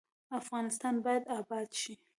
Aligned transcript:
افغانستان 0.39 0.95
باید 1.05 1.23
اباد 1.39 1.69
شي 1.81 1.93